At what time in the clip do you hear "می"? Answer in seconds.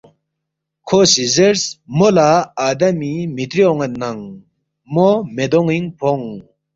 3.35-3.43